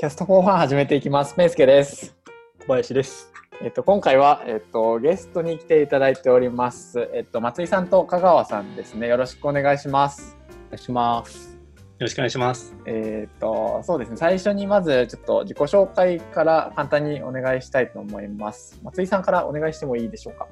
[0.00, 1.34] キャスト4ファン始めていきます。
[1.36, 2.14] メイスケです。
[2.60, 3.32] 小林です。
[3.60, 7.10] えっと、今回は、えっと、ゲストに来ていただいております。
[7.12, 9.08] えっと、松井さんと香川さんですね。
[9.08, 10.36] よろしくお願いします。
[10.68, 11.56] お願いします。
[11.56, 11.58] よ
[11.98, 12.76] ろしくお願いします。
[12.86, 14.16] えっと、そうですね。
[14.18, 18.78] 最初にまず、ちょっと自己紹介から簡単にお願いしたいと思います。
[18.84, 20.46] 松井さんからお願いしてもいいでしょうか？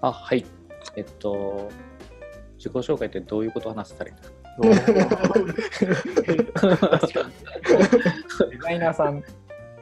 [0.00, 0.46] あ、はい。
[0.94, 1.68] えっと、
[2.58, 4.43] 自己紹介ってどういうことを話したらいいんですか？
[4.60, 4.74] デ
[8.60, 9.22] ザイナーさんっ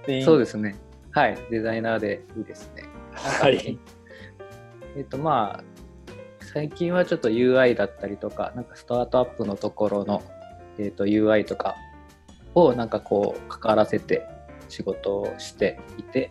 [0.05, 0.77] ていいそうですね。
[1.13, 1.37] はい。
[1.51, 2.85] デザイナーでいいですね。
[3.13, 3.79] はい。
[4.97, 5.65] えっと、まあ、
[6.41, 10.23] 最近はちょっと UI だったりとか、なんかスタートアップのところの、
[10.79, 11.77] えっと、UI とか
[12.55, 14.27] をなんかこう関わらせて
[14.69, 16.31] 仕事をしていて、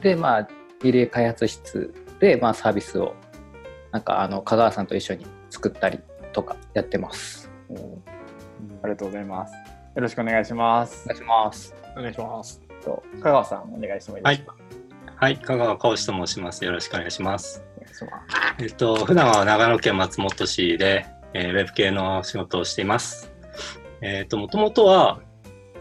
[0.00, 0.48] で、まあ、
[0.82, 3.14] リレー開発室で、まあ、サービスを
[3.92, 6.00] なんかあの香川さんと一緒に作ったり
[6.32, 7.45] とかやってます。
[7.70, 9.52] ありがとうございます。
[9.54, 11.08] よろしくお願いしますお。
[11.08, 11.74] 願いします。
[11.96, 12.66] お願いします。
[12.84, 14.54] と香川さんお願いしてもいいですか。
[15.16, 16.64] はい、香川浩志と申します。
[16.64, 17.64] よろしくお願いします。
[17.78, 18.62] お願いします。
[18.62, 23.32] えっと、普段は長野県松本市で、えーウェブ系の仕事をしています。
[24.02, 25.20] えっと、もともとは、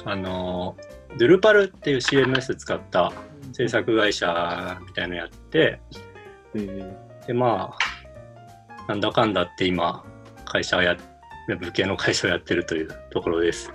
[0.06, 0.78] あの、
[1.18, 3.12] ドゥルパルっていう CMS 使った
[3.54, 5.80] 制作会社みたいのやって、
[7.28, 7.76] で、ま
[8.88, 10.04] あ、なんだかんだって今、
[10.46, 11.00] 会社をや、ウェ
[11.56, 13.68] ブ系の会社をやってるというところです。
[13.70, 13.74] よ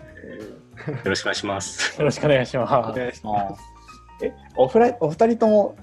[1.04, 1.96] ろしくお願いします。
[2.00, 2.90] よろしくお願いします。
[2.90, 3.62] お願いします。
[4.24, 5.77] え、おふらお二人とも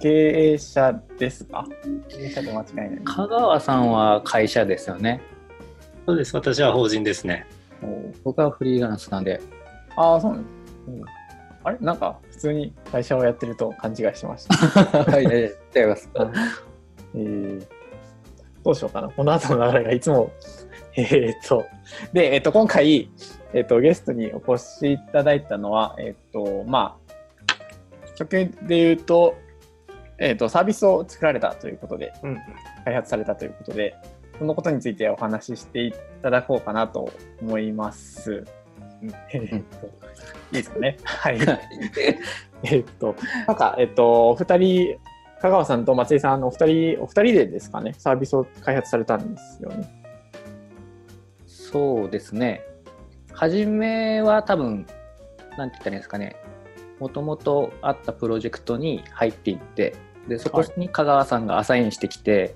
[0.00, 1.64] 経営者ですか？
[2.08, 3.00] 経営者で間違いない。
[3.04, 5.20] 香川さんは会社ですよね。
[6.06, 6.34] そうです。
[6.34, 7.46] 私は法人ですね。
[8.24, 9.40] 僕はフリーランスなんで。
[9.96, 10.54] ああ、そうなんです。
[11.62, 11.78] あれ？
[11.80, 14.54] なんか普通に会社をやってると勘違いしてました。
[15.12, 15.28] はい、違
[15.82, 16.10] います。
[17.14, 17.66] えー、
[18.64, 19.08] どうしようかな。
[19.10, 20.30] この後の流れがいつも。
[20.96, 21.64] えーっと、
[22.12, 23.10] で、えっと、今回、
[23.52, 27.14] えっと、ゲストにお越しいただいたのは、えっと、まあ、
[28.18, 29.34] 直近で言うと、
[30.18, 32.38] えっと、サービスを作られたということで、うん。
[32.84, 33.94] 開発されたということで、
[34.38, 37.10] そのことについてお話ししていただこうかなと
[37.40, 38.44] 思います。
[39.32, 39.90] えーっとい
[40.52, 40.96] いですかね？
[41.04, 41.38] はい。
[42.64, 43.14] えっと、
[43.46, 44.98] なんか、えっと、お二人、
[45.40, 49.99] 香川さんと松井さんのお二人、お二人でですかね、サービスを開発されたんですよね。
[51.70, 52.62] そうですね。
[53.32, 54.86] 初めは多分、
[55.56, 56.36] なんて言ったらいいんですかね。
[56.98, 59.94] もともとあったプロジェクトに入っていって、
[60.28, 62.54] でそこに香川さんがアサインしてきて、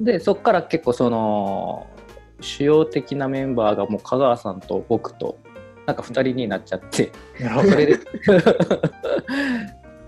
[0.00, 1.86] でそこから結構その
[2.40, 5.38] 主要的なメンバーがもう香川さんと僕と
[5.86, 7.98] なんか2人になっちゃって、それで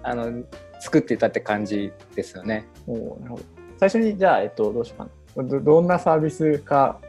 [0.03, 0.43] あの
[0.81, 2.67] 作ってたって感じですよね。
[2.87, 5.49] おーなるほど最初に、じゃあ、えっと、どうしようかな。
[5.49, 7.01] どどんなサービスか、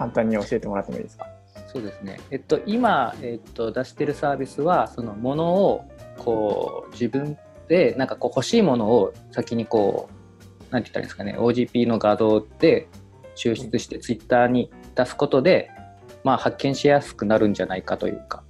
[0.00, 1.26] 簡単に教えてもらってもいいですか？
[1.70, 2.18] そうですね。
[2.30, 5.84] えっと今えっと出してるサービスはそのものを
[6.16, 7.36] こう自分
[7.68, 12.88] でなんかこう欲しいものを先にこうなんて言ったらいいんですかね？OGP の画像で
[13.36, 15.70] 抽出してツイッターに出すことで、
[16.24, 18.42] まあ発見しやすくなるんじゃないかというか。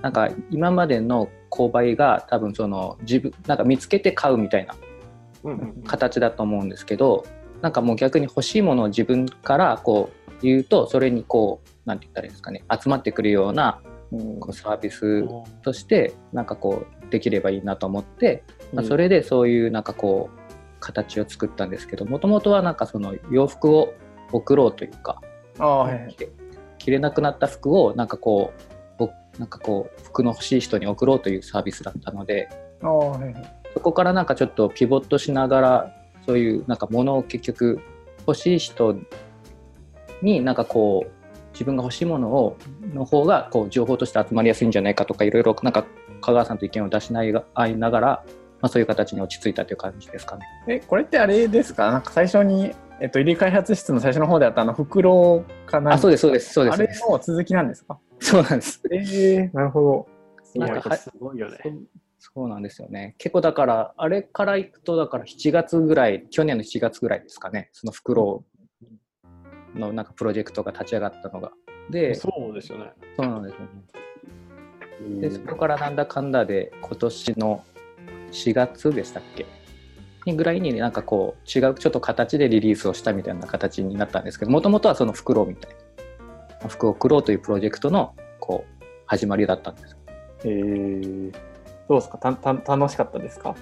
[0.00, 4.74] なんか今までの購買が多分その自分なんか見つけて買うみたいな
[5.86, 7.24] 形だと思うんですけど
[7.62, 13.80] なんかもう逆に欲しいものを自分からこう言うとそれにこうなんて言ったらいいんですかね集まってくるような
[14.12, 15.24] うんこうサービス
[15.62, 23.94] としてなんかこうできればいいなと思って、まあ、うんそれでそういうなんかこう形を作ったんですけどもともとはなんかその洋服を
[24.32, 25.20] 送ろうというか。
[26.78, 28.52] 着れなくなった服をなんかこ
[28.98, 32.48] うぼなんかこう服の欲しい人に送ろうというサービスだったので。
[33.74, 35.94] そこからなんかちょっとピボットしながら
[36.26, 37.80] そういうなんかものを結局
[38.26, 38.96] 欲しい人
[40.24, 41.10] になんかこう
[41.52, 42.56] 自分が欲しいものを
[42.92, 45.84] の方がこう情報として集まりやすいんじゃないかとかいろいろなんか
[46.20, 48.06] 香川さんと意見を出しないが合いながら、
[48.60, 50.44] まあ、そういう形に落ち着いたという感じですかね。
[50.66, 51.92] え、これってあれですか？
[51.92, 57.98] なんか最初に、えっと、入り開発室の最初の方であったあの袋かなあそうですそうですそうですあれの続きなんですか？
[58.18, 58.80] そうなんです。
[58.90, 60.08] ええなるほ
[60.54, 60.60] ど。
[60.60, 61.58] なんかはすごいよね。
[62.18, 63.14] そうなんですよね。
[63.18, 68.44] 結構だから、あれからいくと、だから7月ぐらい、去年の7月ぐらいですかね、その袋
[69.74, 71.52] のなんかプロジェクトが立ち上がったのが。
[71.90, 72.92] で、そそうですよね。
[73.18, 75.20] うなんですよね。
[75.20, 77.64] で、そこからなんだかんだで、今年の
[78.30, 79.46] 4月でしたっけ？
[80.26, 85.72] にぐらいになんかこう、違うちょっと形でリリースをしたみたいな形になったんですけど、もともとはその袋みたい
[86.62, 89.96] な、服を送ろうというプロジェクトのこう始まりだったんです。
[90.44, 91.32] えー、
[91.88, 92.16] どうですか？
[92.18, 93.54] たた楽しかったですか？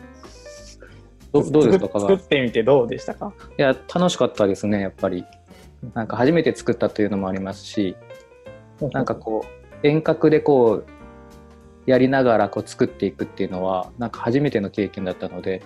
[1.32, 3.32] どどうですか、作ってみてどうでしたか？
[3.58, 5.24] いや楽しかったですねやっぱり
[5.94, 7.96] なんか初めて作ったというのもありますし
[8.92, 9.44] なんかこ
[9.82, 10.86] う遠隔でこう
[11.86, 15.62] やりながらこう作っていくっていうのはなんか初めての経験だったので。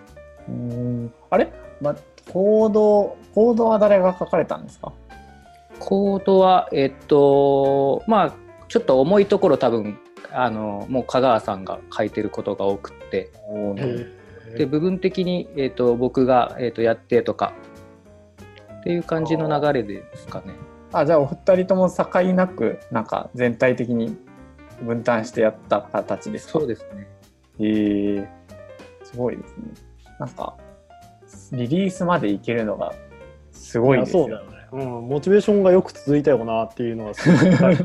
[0.49, 1.13] うん。
[1.29, 1.95] あれ、ま、
[2.33, 4.93] コードコードは誰が書かれたんですか？
[5.79, 8.35] コードはえっとまあ
[8.69, 9.99] ちょっと重いところ多分
[10.33, 13.31] あのもう香川さんが書いてることが多くって。
[14.57, 17.53] で部分的に、えっと僕が、えっとやってとか
[18.87, 20.55] っていう感じの流れですかね。
[20.93, 22.05] あじゃあお二人とも境
[22.35, 24.17] なくなんか全体的に
[24.81, 26.61] 分担してやった形ですか？
[26.61, 27.09] そうですね。
[27.59, 28.29] へえ
[29.03, 29.65] すごいですね。
[30.21, 30.55] なんか
[31.51, 32.95] リリースまでいけるのが
[33.51, 37.77] すごいですよそうだよね、うん、モチベーションがよく続いたよなっていうのはすごい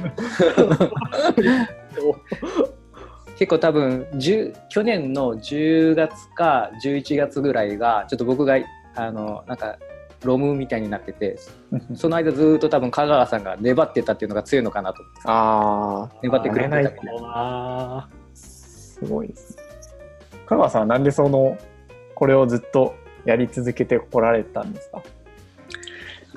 [3.39, 8.59] 結構多分10去年の10月か11月ぐらいがちょっと僕が
[8.93, 9.79] あのなんか
[10.23, 11.37] ロムみたいになってて
[11.95, 19.57] その間ずっと多分香川さんが粘ってたっていうのが強いのかなとああ粘ってくれてたみたいそうなすごいです。
[20.45, 21.57] 香川さんはなんでその
[22.15, 22.93] これをずっと
[23.25, 25.01] やり続けてこられたんですか？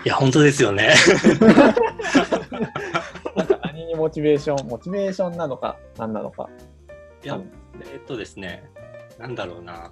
[0.05, 0.95] いや、本当ですよね。
[3.37, 6.49] なんか何にモチベーションモチベーションなのか何なのか。
[7.23, 7.39] いや、
[7.93, 8.65] えっとですね、
[9.19, 9.91] なんだろうな。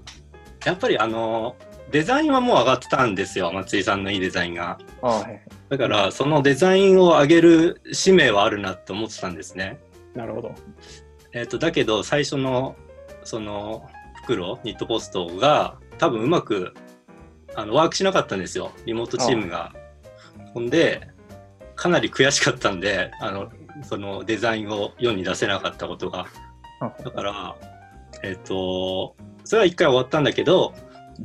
[0.67, 1.57] やっぱりあの、
[1.91, 4.79] デザインはもう上がってたんですよ、松井さんのいいデザインが。
[5.03, 9.79] あはいはいだから、そのデザインを上げる使命はあるなって思ってたんですね。
[10.15, 10.55] なるほど
[11.33, 12.77] えっと、だけど、最初の、
[13.25, 13.89] その、
[14.23, 16.75] 袋、ニットポストが、多分うまく、
[17.55, 19.73] あの、ワークしなかったんですよ、リモートチームが。
[20.53, 21.09] ほんで、
[21.75, 23.51] かなり悔しかったんで、あの、
[23.83, 26.27] そのデザインを世に出せなかったことが。
[26.81, 27.57] だから、
[28.23, 30.75] えっ、と、それは一回終わったんだけど、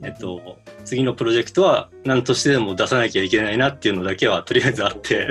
[0.04, 5.30] えっ、と、次のプロジェクトは何としてでも出さなきゃいけないなっていうのだけはとりあえずあって、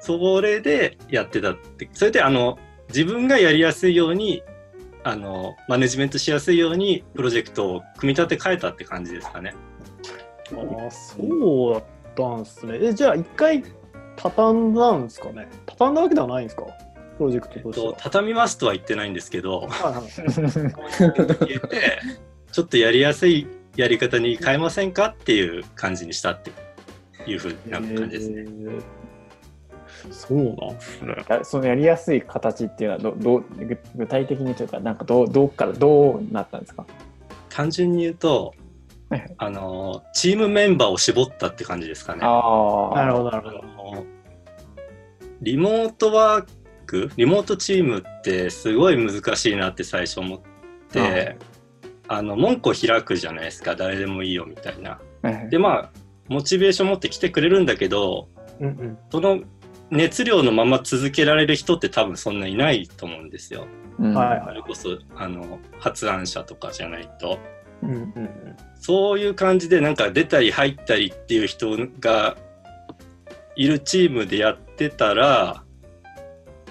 [0.00, 4.42] それでやってたって、それであの、自分がやりやすいように、
[5.02, 9.54] あの、マネジメントしやすいようにプロジェクトを組み立て変えたって感じですかね。
[10.52, 11.84] ああそうだっ
[12.14, 12.78] たんですね。
[12.82, 13.64] えじゃあ一回
[14.16, 15.48] 畳んだんですかね？
[15.66, 16.64] 畳んだわけではないんですか？
[17.16, 17.92] プロジェクトえっとしては。
[17.94, 21.48] と、、畳みますとは言ってないんですけど、はいはい。
[21.48, 21.98] 言って、
[22.54, 26.52] ちょっとやりやすいやり方に変えませんかっていう感じにしたって
[27.26, 28.42] いうふうな感じですね。
[28.42, 28.82] えー
[30.10, 31.14] そうなんですね。
[31.28, 36.86] やそのやりやすい形っていうのはどどう具具体的にというかなんかどうどうからどうなったんですか？
[37.48, 38.54] 単純に言うと
[39.08, 42.20] はいはい、あの、チームメンバーを絞ったって感じですかね。
[42.22, 43.96] ああなるほど、なるほあど。
[43.96, 44.06] の
[45.42, 46.46] リモートワー
[46.86, 50.40] ク、リモートチームってすごい難しいなって最初思っ
[50.90, 51.36] て、
[52.08, 55.00] あの、門戸開くじゃないですか、誰でもいいよみたいな。
[55.22, 55.90] はいはいで、まあ、
[56.28, 58.28] モチベーション持って来てくれるんだけど、
[58.60, 58.98] うんうん。
[59.10, 59.40] その
[59.90, 63.66] 熱量のまま続けられる人って多分そんないないと思うんですよ。
[63.98, 67.38] うんはいそれこそ、あの、発案者とかじゃないと。
[67.82, 68.30] うんうんうん。
[68.80, 72.36] そういう感じでなんか出たり入ったりっていう人が
[73.56, 75.62] いるチームでやってたら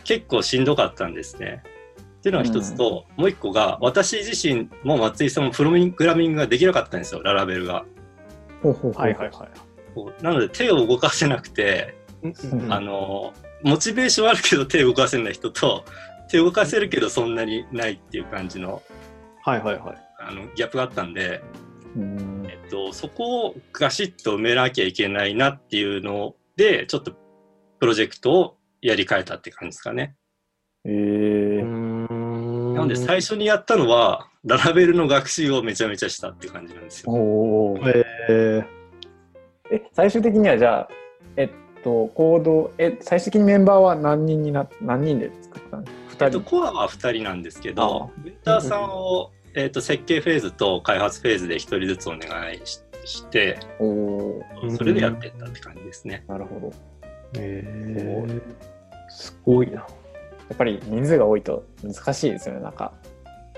[0.03, 1.63] 結構しんどかったんですね。
[2.23, 7.83] っていうのが一つと、もう一個が私自身も松井さんもプログラミングができなかったんですよララベルが。
[8.61, 9.45] ほうほうほうはいはいは
[10.21, 10.23] い。
[10.23, 15.83] なので手を動かせなくて、うんうんあのモチベーションあるけど手を動かせない人と
[16.29, 18.81] 手を動かせるけどそんなにないっていう感じの
[19.41, 19.97] はいはいはい。
[20.19, 21.41] あのギャップがあったんで。
[21.97, 27.11] うんえっと、そこをガシッと埋めなきゃいけないなっていうので、ちょっと
[27.79, 30.15] プロジェクトをやり替えたって感じですかね。
[30.85, 31.52] えーん
[32.73, 37.11] なので最初にやったのは、ララベルの学習をめちゃめちゃしたって感じなんですよ。
[37.11, 38.03] おー。
[38.29, 38.65] え
[39.71, 40.89] え最終的にはじゃあ
[41.37, 41.49] えっ
[41.83, 54.41] とコードえ最終的にメンバーは何人にな何人で作ったんですか？2えっと、人コアは2人なんですけど、メンターさんを、えっと、設計フェーズと開発フェーズで1人ずつお願いしして、お
[54.77, 56.23] それでやってったって感じですね。
[56.27, 56.67] なるほど。
[56.69, 56.73] ー、
[57.35, 58.41] えー、
[59.09, 59.85] すごいな。
[60.53, 62.93] やっぱり人数が多いと難しいですよねなんか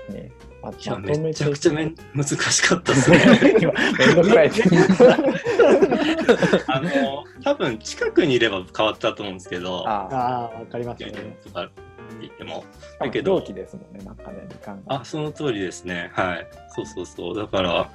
[0.08, 3.18] ねまとめちゃくてちゃめん難しかったですね。
[3.60, 4.50] 今めんどくさい
[6.66, 11.12] あの、多分近くにいれば変わったと思うんですけど、あああ、わかりますね。
[11.44, 11.74] とかって
[12.20, 12.64] 言っても、
[12.98, 16.10] あだけど同期ですもんねなんかね時間があ、その通りですね。
[16.14, 16.48] はい。
[16.74, 17.36] そうそうそう。
[17.36, 17.88] だから、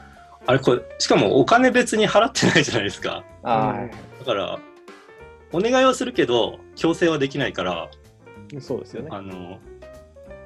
[0.45, 3.23] あれこれ、しかもお金別に払ってないじゃないですか。
[3.43, 3.75] あ
[4.19, 4.59] だから、
[5.51, 7.89] お願いはするけど、強制はできないから、
[8.59, 9.09] そうですよね。
[9.11, 9.59] あの、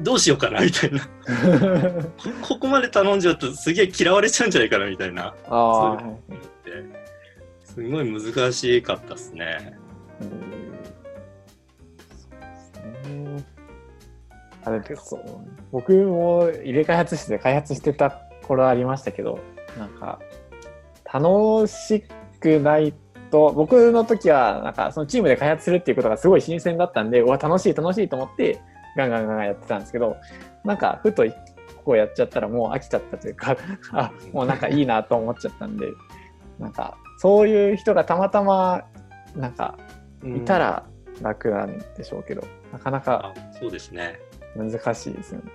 [0.02, 1.00] どうしようかなみたいな。
[1.00, 2.04] ー
[2.42, 5.34] こここまで頼んじゃうとすげえ嫌われちゃうんじゃないかなみたいな。
[5.48, 6.16] あーそう
[7.64, 9.78] すごい難しかったですね。
[10.22, 10.30] うん
[12.08, 12.48] そうで
[13.04, 13.44] すね
[14.64, 15.22] あれってそう
[15.72, 18.12] 僕も入れ開発室で開発してた
[18.44, 19.40] 頃ありましたけど
[19.78, 20.20] なんか
[21.12, 22.04] 楽し
[22.40, 22.94] くない
[23.26, 28.62] と僕の時はなんかそのチームで開発するっていうことがすごい新鮮だったんでうわ楽しい楽しいと思って
[28.98, 30.18] ガンガンガンガンやってたんですけど
[30.64, 31.32] なんかふとこ
[31.86, 33.58] こやっちゃったらもう飽きちゃったというか
[33.92, 35.88] あもうなんかいいなと思っちゃったんで
[36.60, 38.84] なんかそういう人がたまたま
[39.36, 39.78] なんか
[40.24, 40.86] いたら
[41.22, 44.20] 楽なんでしょうけど、なかなかあそうですね。
[44.56, 45.52] 難しいですよね。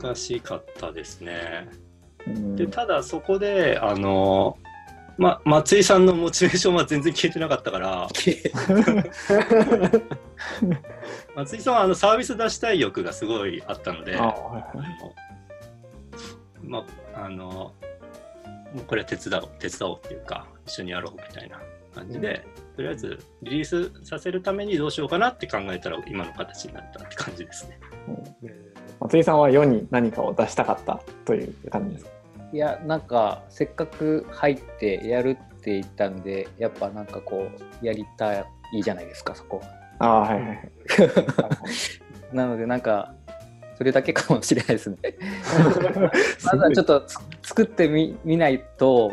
[0.00, 1.68] 難しかったですね。
[2.26, 4.58] うんで、ただそこで、あの、
[5.18, 8.08] ま、松井さんのモチベーションは全然消えてなかったから、
[11.34, 14.88] 松井さんはあのサービス出したい欲がすごいあったので、あはいはい。
[16.62, 17.72] まあのも
[18.76, 21.60] うこれは手伝おう手伝おうっていうか一緒にやろうみたいな
[21.94, 22.44] 感じで、
[22.76, 27.78] とりあえずリリースさせるためにどうしようかなって考えたら今の形になったって感じですね。
[29.00, 32.10] 松井さんは世に何かを出したかったという感じですか？
[32.52, 37.48] いやなんかせっかく入ってやるって言ったんでやっぱなんかこ
[37.82, 38.40] うやりた
[38.72, 39.60] いじゃないですかそこ。
[39.98, 40.70] ああはいはいはい。
[42.32, 43.14] なのでなんか
[43.76, 44.96] それだけかもしれないですね。
[46.44, 49.10] まずはちょっとつ作ってみ見ないと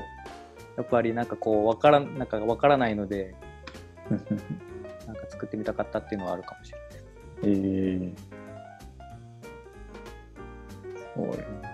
[0.77, 3.35] やっぱりなんかこうわからんなんかわからないので
[4.09, 4.15] な
[5.13, 6.89] んか作ってみたかったっていうのはあるかもしれない
[7.43, 8.13] えー。
[11.15, 11.72] そう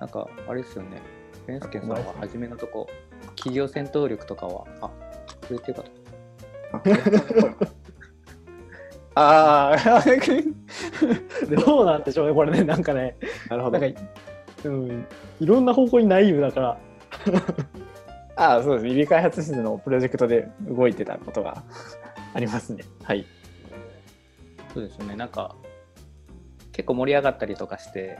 [0.00, 1.00] なんかあれですよね。
[1.46, 2.88] ペンスケさんは初めのとこ
[3.36, 4.90] 企業戦闘力とかはあ
[5.46, 5.84] それっていうか
[9.14, 10.04] ああ
[11.64, 13.16] どうなんでしょうね、これね、なんかね、
[13.48, 13.78] なるほど。
[13.78, 14.00] なんか、
[14.64, 15.06] うん、
[15.40, 16.78] いろんな方向にナイーブだから、
[18.36, 18.84] ああそうです。
[18.86, 21.64] リリ開発室のプロジェクトで動いてたことが
[22.34, 22.84] ありますね。
[23.02, 23.26] はい。
[24.72, 25.16] そうですよね。
[25.16, 25.56] なんか
[26.70, 28.16] 結構盛り上がったりとかして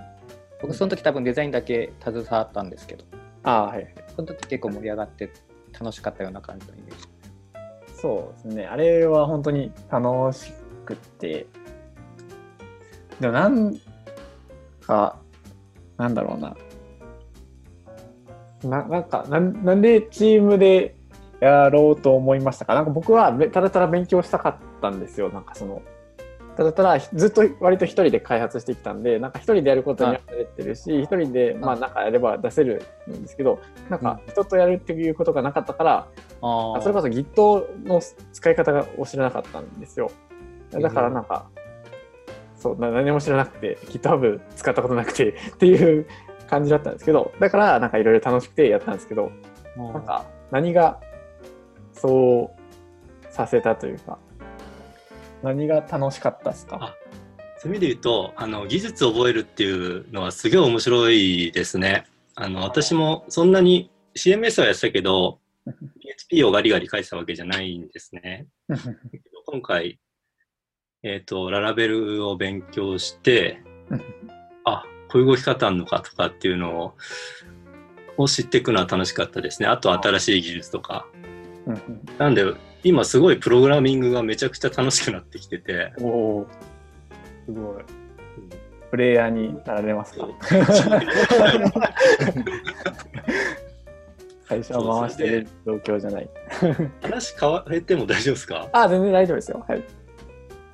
[0.61, 3.05] 僕その時多分デザインだけ携わったんですけど
[3.45, 5.31] ああはいはいその時結構盛り上がって
[5.79, 7.09] 楽しかったような感じのイメージ
[8.01, 8.67] そうですね。
[8.67, 10.53] あれは本当に楽し
[10.85, 11.47] くて、
[13.19, 13.77] でもなん
[14.81, 15.19] か、
[15.97, 16.57] なんだろうな。
[18.63, 20.95] ななんかなん、なんでチームで
[21.41, 22.75] やろうと思いましたか？
[22.77, 25.31] なんか僕はべただただ勉強したかったんですよ。
[25.31, 25.98] なんかその、た
[26.65, 36.09] だただずっと割と一人で開発してきたんで、なんか一人でやることに慣れてるし、一人でまあなんかやれば出せるんですけど、なんか人とやるっていうことがなかったから、
[36.43, 38.01] ああそれこそ Git の
[38.33, 40.11] 使い方を知らなかったんですよ。
[40.71, 41.49] だからなんか、
[42.59, 46.07] そうな何も知らなくて GitHub 使ったことなくて っていう
[46.49, 49.31] 感じだったんですけどだからなんかいろいろ楽しくてやったんですけど
[49.77, 50.99] なんか何が
[51.93, 54.19] そうさせたというか
[55.43, 56.79] 何が楽しかったですか？
[56.81, 56.95] あ
[57.59, 62.05] そういう意味で言うとあの技術を覚えるっていうのはすげえ面白いですね。
[62.35, 65.41] あの私もそんなに CMS はやってたけど
[66.01, 68.47] PHP をガリガリ書いてたわけじゃないんですね。
[69.47, 69.99] 今回、
[71.03, 73.63] えっ、と、ララベルを勉強して、
[74.65, 76.95] あ、こういう動き方あるのかとかっていうのを
[78.19, 79.69] を知っていくのは楽しかったですね。
[79.69, 81.07] あと新しい技術とか。
[82.19, 82.45] なんで、
[82.85, 86.47] 今すごいプログラミングがめちゃくちゃ楽しくなってきてて、おお
[87.47, 87.85] すごい。
[88.91, 90.27] プレイヤーになられますか？
[94.49, 96.31] 会社を回してる状況じゃない。
[97.03, 98.69] 話変えても大丈夫ですか？
[98.73, 99.65] あ全然大丈夫ですよ。
[99.69, 99.85] はい。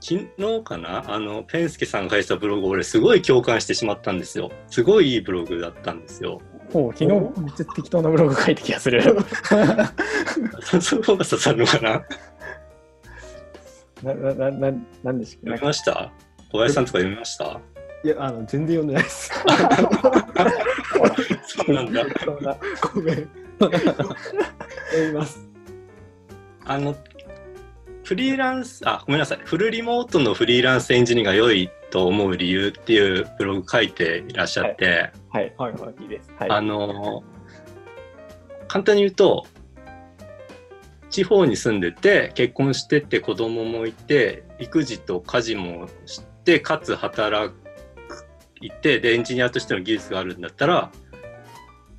[0.00, 0.28] 昨日
[0.62, 1.02] かな？
[1.12, 4.52] あの、ペンスケさんが書いてたブログ、俺すごい共感してしまったんですよ。
[4.68, 6.40] すごいいいブログだったんですよ。
[6.72, 9.02] もう昨日めっちゃ適当なブログ書いた気がする
[10.80, 12.02] その方が刺さるのかな
[14.02, 16.10] な、な、な、ななんでしょう読みました？
[16.50, 17.60] 小林さんとか読みました？
[18.04, 19.32] いや、あの、全然読んでないです。
[21.46, 22.04] そうなんだ。
[22.92, 23.28] ごめん。
[23.58, 23.80] 読
[25.06, 25.48] みます。
[26.66, 26.94] あの、
[28.04, 29.38] フリーランス、あ、ごめんなさい。
[29.44, 36.02] フルリモートのフリーランスエンジニアが良いと思う理由っていうブログ書いていらっしゃって、はい、はいはい。
[36.02, 36.30] いいです。
[36.38, 36.50] はい。
[36.50, 37.24] あの、
[38.68, 39.46] 簡単に言うと、
[41.08, 47.54] 地方に住んでて、結婚してて子供もいて、育児と家事もして、かつ働
[48.60, 50.92] いて、で、エンジニアとしての技術があるんだったら、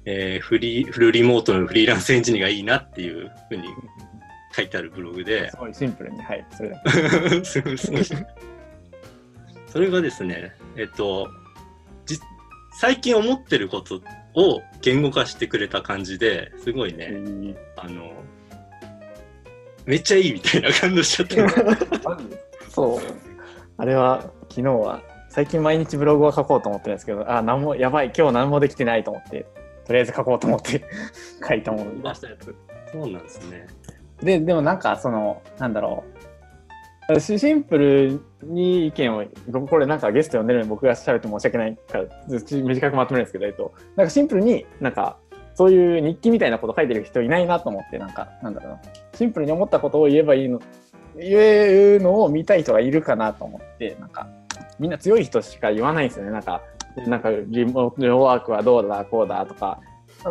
[0.06, 3.70] えーフリー、フルリモートのフリーランスエンジニアがいいなっていうふうに
[4.56, 7.44] 書いてあるブログで、すごいシンプルに、はい、それだけ。
[7.44, 8.04] すごいすごい
[9.68, 11.28] それがですね、えっと、
[12.06, 12.18] じ
[12.80, 14.02] 最近思ってること
[14.36, 18.14] を言語化してくれた感じですごいね、あの、
[19.86, 22.18] めっちゃいいみたいな感動しちゃった。
[22.72, 23.00] そう。
[23.78, 29.46] あれは昨日は最近毎日ブログを書こうと思ってるんですけどあ何もやばい今日何もできてないと思って
[29.86, 30.86] とりあえず書こうと思って
[31.46, 32.56] 書いたもの出したやつ
[32.92, 33.68] そうなんですね。
[34.22, 36.15] ででもなんかそのなんだろう。
[37.19, 39.24] シンプルに意見を
[39.69, 45.17] これなんかゲスト呼んでるのに僕が喋って申し訳ないから短くまとめるんですけど、えっと、なんかシンプルになんか
[45.53, 50.60] そういう日記みたいなこと書いてる人いないなと思ってなんかなんだろうシンプルに思ったことを言えばいいの
[51.15, 54.27] 言えるのを見たい人がいるかなと思ってなんか
[54.79, 56.31] みんな強い人しか言わないんですよね。
[56.31, 56.62] なんか
[57.07, 59.79] なんかリモートワークはどうだこうだとか、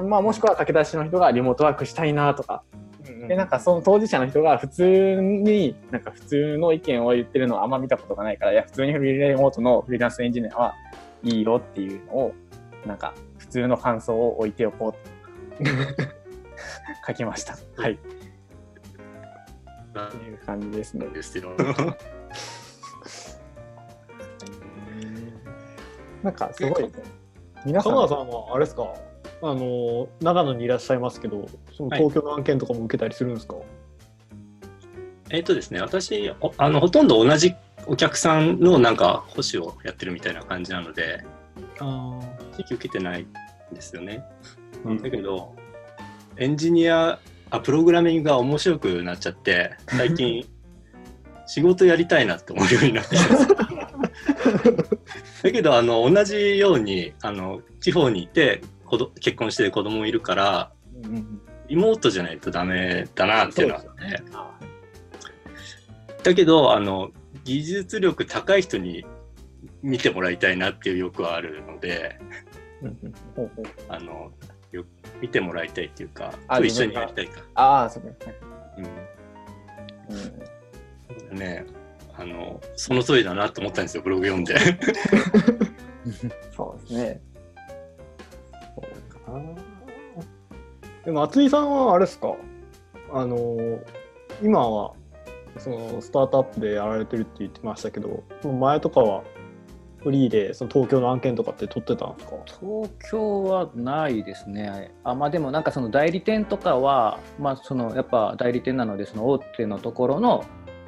[0.09, 2.63] まあ、もしくは駆け出しの人がリモートワークしたいなとか
[3.29, 10.75] でなんかその当事者の人が普通になんか普通の意見を言ってるのはあんま見たことがないからいや普通にフリーレモートのフリーランスエンジニアは
[11.23, 12.35] いいよっていうのを
[12.87, 14.95] なんか普通の感想を置いておこ
[15.61, 15.71] うと
[17.07, 17.57] 書きました。
[17.77, 17.99] はい。
[19.95, 21.07] なっていう感じですね。
[26.23, 26.91] なんかすごい、
[27.67, 28.95] 皆さん、さんはあれですか？
[29.43, 33.57] あの長野にいらっしゃいますけどその東京の案件とかも受けたりするんですか、
[35.31, 37.55] えっとですね、私、おあのほとんど同じ
[37.87, 41.25] お客さんのなんか保守をやってるみたいな感じなので、
[41.81, 42.21] あ
[42.57, 43.27] 地域受けてないん
[43.75, 44.25] ですよね。
[44.85, 45.03] うん。
[45.03, 45.55] だけど、
[46.37, 47.19] エンジニア
[47.51, 50.47] あ、プログラミングが面白くなっちゃって、最近、
[51.47, 53.35] 仕事やりたいなって思うようになってきた。
[53.35, 53.49] んです
[55.43, 58.63] だけどあの同じようにあの地方にいて
[58.95, 60.73] 子ど結婚して子供もいるから
[61.05, 63.89] うんうんリモートじゃないとダメだなっていうのはね。
[64.35, 64.53] あ
[66.23, 67.11] だけどあの
[67.45, 69.05] 技術力高い人に
[69.83, 72.19] 見てもらいたいなっていう欲はあるので
[73.89, 74.31] あの
[74.73, 74.85] よ
[75.23, 78.35] 見てもらいたいっていうか一緒にやりたいか、ああ、そうですね。
[78.77, 81.65] うんうん、ね
[82.17, 84.55] あのその通りだなと思ったんですよブログ読んで。
[86.55, 87.23] そうですね。
[89.27, 89.41] あ
[91.05, 92.35] でも厚井さんはあれですか？
[93.13, 93.57] あの
[94.43, 94.93] 今は
[95.59, 99.23] そのスタートアップでやられてるって言ってましたけど前とかは
[100.03, 102.37] フリーでその東京の案件とかって取ってたんですか？
[102.61, 104.93] 東京はないですね。
[105.05, 110.45] あまあでもなんかその代理店とかは、まあそのやっぱ代理店なのでその大手のところの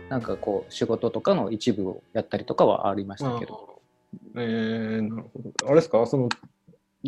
[0.08, 3.80] なんかこう仕事とかの一部をやったりとかはありましたけど。
[4.36, 5.52] えー、なるほど。
[5.66, 6.06] あれですか？
[6.06, 6.28] その、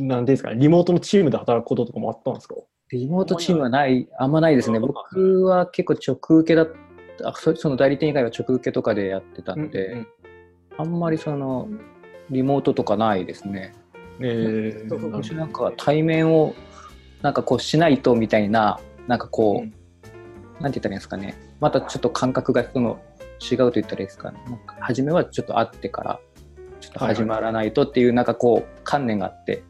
[0.02, 2.54] なんですかね、リモートのチームで働くこととかもあったんですか？
[2.90, 4.78] リモートチームはない、あんまないですね。
[4.80, 6.70] 僕は結構直受けだっ
[7.18, 10.06] た、あそその代理店以外は直受けとかでやってたんで、うんうん
[10.80, 11.68] あんまりその
[12.30, 13.74] リモートとかないですね。
[14.20, 16.54] えー、なんか対面を
[17.20, 19.74] なんかこうしないとみたいな、なんかこう、うん
[20.60, 21.36] なんて言ったらいいんですかね。
[21.58, 23.00] またちょっと感覚がその
[23.40, 24.40] 違うと言ったらいいですかね。
[24.46, 26.20] なんか初めはちょっと会ってから、
[26.78, 29.67] ちょっと始まらないとっていうなんかこう観念があって、うん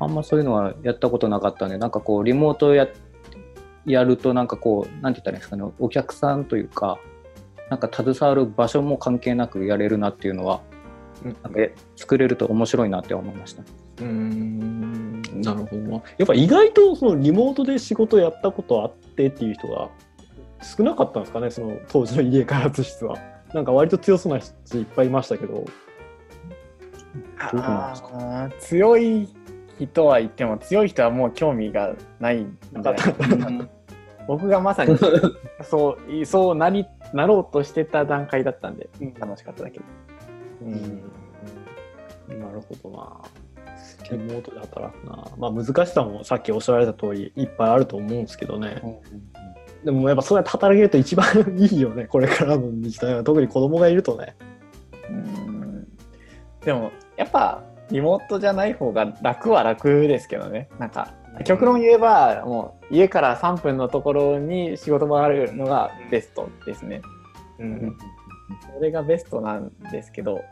[0.00, 2.88] あんまそういうのはやったことなかったんで、なんかこうリモートや
[3.86, 5.64] やるとなんかこう、なんて言ったらいいんですかね。
[5.78, 6.98] お客さんというか、
[7.70, 10.60] なんか携わる場所も関係なくやれるなっていうのは、
[11.24, 13.62] うんなんかえ作れると面白いなって思いました。
[13.62, 16.02] うーんなるほどな。
[16.16, 19.88] やっぱ意外とそのリモートで仕事やったことあってっていう人が
[20.62, 23.16] 少なかったんですかね、その当時の家開発室は。
[23.52, 25.64] なんか割と強そうな人いっぱいいましたけど。
[27.52, 28.08] どうなんですか？
[28.14, 29.28] あー強い
[29.78, 33.68] 人は言っても強い人はもう興味がないんじゃないかな
[34.26, 34.96] 僕がまさに
[35.62, 39.84] そういそうなりなろうとしてた段階だったんで楽しかっただけで
[40.62, 43.20] うんなるほどな。
[44.10, 45.24] リモートで働くな。
[45.38, 48.82] まあ難しさもさっきおっしゃられた通りいっぱいあると思うんですけどね。
[49.84, 53.22] でもやっぱそうやって働けると一番いいよね、これからの時代は。
[53.24, 54.34] 特に子供がいるとね。
[56.68, 60.68] うんでもやっぱリモートじゃない方が楽は楽ですけどね。
[60.78, 61.14] なんか
[61.46, 67.00] 極論言えばもう家から3分のところに仕事場があるのがベストですね。
[67.58, 67.96] うん。
[68.74, 70.42] それがベストなんですけど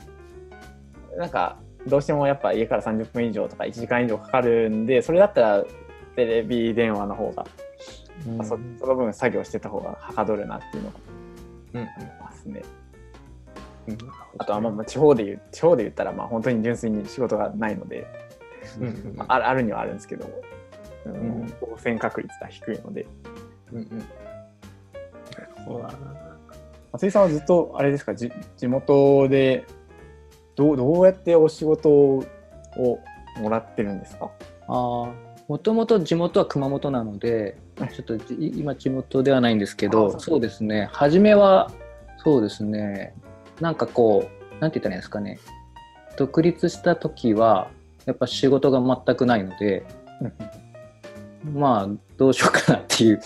[1.18, 5.64] なんかどうしてもやっぱ家から30分以上とか1時間以上かかるんでそれだったら
[6.14, 7.46] テレビ電話の方が、
[8.42, 10.96] そその分作業してた方がはかどるなっていうのが
[11.74, 11.83] うん。
[11.83, 12.62] ありますね。
[12.64, 12.86] うん
[14.38, 18.07] あとはまあまあ地方で言う地方で言ったらまあ本当に純粋に仕事がないので、
[18.81, 20.29] うんまあ、あるあるにはあるんですけど、
[21.05, 21.44] うん。
[21.44, 21.53] ん。
[21.61, 23.07] 当選確率が低いので。
[23.72, 24.05] うんうん。
[25.64, 26.37] そうだな。
[26.92, 29.66] 松井さんはずっとあれですかじ地元で
[30.55, 32.25] どうどうやってお仕事を
[33.38, 34.31] もらってるんですか？
[34.68, 35.12] あ
[35.49, 37.59] もともと地元は熊本なので、
[37.94, 41.70] ちょっとじ今地元ではないんですけあど、そうですね、初めは、
[42.16, 43.14] そうですね、
[43.61, 45.38] なんかこうなんて言ったらいいんですかね。
[46.16, 47.69] 独立した時は
[48.07, 49.85] やっぱ仕事が全くないので
[51.53, 53.21] まあどうしようかなっていう。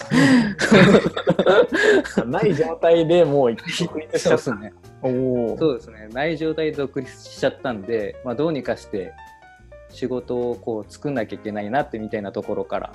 [2.27, 4.37] ない状態でもう独立しちゃった。
[4.37, 4.73] ですね。
[5.03, 6.09] そうですね。
[6.12, 9.12] ない状態で独立しちゃったんで、まあ、どうにかして
[9.88, 12.93] 仕事をこう作んなきゃいけないなってみたいなところから。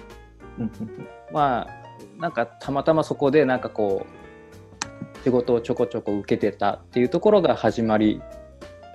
[1.32, 1.86] まあ
[2.19, 4.25] なんかたまたまそこでなんかこう
[5.26, 8.22] 仕事をちょこちょこ受けてたっていうところが始まり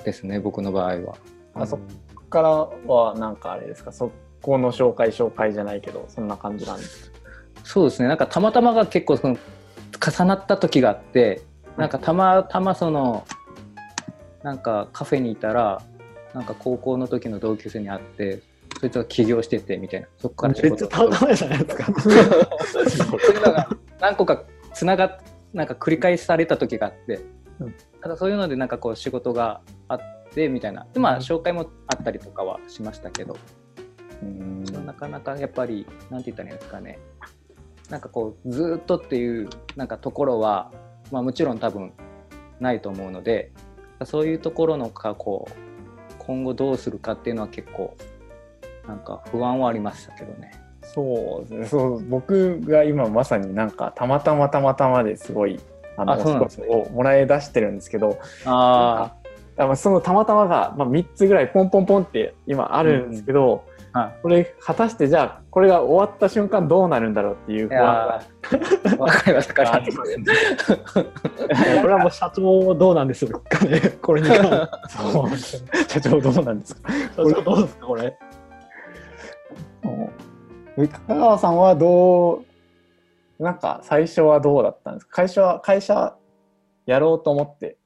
[0.04, 1.16] ですね僕の場合は。
[1.54, 1.82] あそこ
[2.30, 2.50] から
[2.94, 7.10] はなんかあれですか、そこの紹介紹介じゃないけど、そんな感じなんです。
[7.64, 9.36] そうですねなんかたまたまが結構その
[10.00, 11.42] 重なった時があって
[11.76, 13.26] なんかたまたまその
[14.44, 15.82] なんかカフェにいたら
[16.32, 18.40] なんか高校の時の同級生に会って
[18.80, 22.00] そいつが起業しててみたいなそこから仕めっち事ゃたまやじゃないですか？
[22.00, 22.84] そう
[23.18, 23.68] いうのが
[24.00, 25.18] 何個かつながっ
[25.52, 27.20] なんか繰り返された時があって、
[27.58, 27.74] うん。
[28.00, 30.86] ただそういうのでなんかこう仕事があってみたいな。
[30.92, 33.36] でまあ紹介もあったりとかはしましたけど、
[34.22, 34.64] うん。
[34.86, 36.98] なかなかやっぱりなんて言ったらいいんですかね。
[37.90, 40.70] なんかこうずーっとっていうなんかところは、
[41.10, 41.92] まあ、もちろん多分
[42.60, 43.50] ないと思うので
[44.04, 47.96] そういうところのかこう今後どうするかっていうのは結構
[48.86, 50.52] なんか不安はありましたけどね。
[50.94, 51.66] そうですね。
[51.66, 55.60] そう僕が今まさになんかたまたまたまたまですごい
[55.96, 56.66] あのあそうなんですね。
[56.68, 59.12] お仕事をもらい出してるんですけどあ
[59.56, 64.14] あまあそのたまたまが、まあ、3つぐらいポンポンポンって今あるんですけど、あ、はい。
[64.22, 68.96] これ果たしてじゃあこれが終わった瞬間どうなるんだろうっていう不い安が。
[68.98, 70.02] わかりますわかりま。
[71.82, 74.70] これはもう社長どうなんですかね、これに関
[75.88, 78.16] 社長どうなんですか社長どうですか、これ。
[80.88, 82.44] 香川さんはど
[83.38, 85.12] うなんか最初はどうだったんですか？
[85.22, 86.16] 会社は会社
[86.86, 87.76] やろうと思って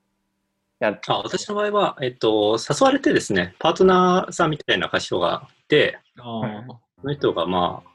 [0.80, 1.00] やる。
[1.06, 6.40] あ私の場合は、えっと、誘われてですね、パートナーさんみたいな人がいて、あ
[7.00, 7.90] その人がまあ、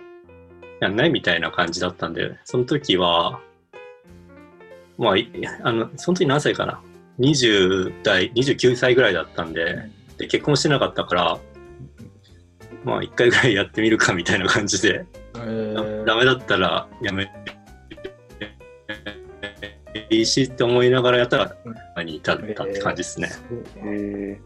[0.81, 3.39] やんないみたいな感じだったんで、その時は、
[4.97, 5.29] まあ、い
[5.63, 6.81] あの、その時何歳かな
[7.19, 11.39] ?20 代、29歳ぐらいだったんで、で、結婚してなかったから、
[12.83, 17.29] まあ、一回ぐらいやってみるかみたいな感じで、えダメだったらやめ
[20.09, 21.55] いいしって思いながらやったら、
[21.95, 23.29] 今に至ったって感じですね。
[23.77, 24.41] へえ